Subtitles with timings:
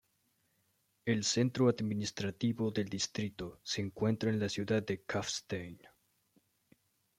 [1.05, 5.77] El centro administrativo del distrito se encuentra en la ciudad de Kufstein.